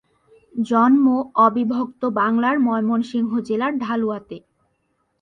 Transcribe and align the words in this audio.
জন্ম 0.55 1.05
অবিভক্ত 1.37 2.01
বাংলার 2.19 2.55
ময়মনসিংহ 2.59 3.31
জেলার 3.47 3.73
ঢালুয়াতে। 3.77 4.37